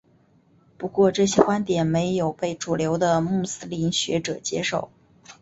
[0.79, 4.89] 不过这些观点没有被主流的穆斯林学者接受。